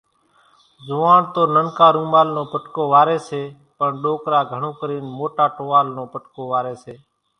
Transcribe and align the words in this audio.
زوئاڻ 0.87 1.21
تو 1.33 1.41
ننڪا 1.55 1.87
رومال 1.97 2.27
نو 2.35 2.43
پٽڪو 2.51 2.83
واريَ 2.93 3.17
سي، 3.27 3.41
پڻ 3.77 3.89
ڏوڪرا 4.03 4.39
گھڻون 4.51 4.73
ڪرين 4.79 5.03
موٽا 5.17 5.45
ٽووال 5.55 5.87
نو 5.95 6.03
پٽڪو 6.13 6.41
واريَ 6.51 6.73
سي۔ 6.83 6.93